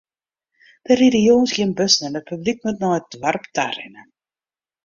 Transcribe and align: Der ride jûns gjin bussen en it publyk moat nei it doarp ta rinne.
Der 0.87 0.95
ride 0.99 1.19
jûns 1.27 1.51
gjin 1.55 1.75
bussen 1.77 2.05
en 2.07 2.17
it 2.19 2.27
publyk 2.29 2.59
moat 2.63 2.79
nei 2.81 2.93
it 2.99 3.07
doarp 3.21 3.45
ta 3.55 3.65
rinne. 3.77 4.03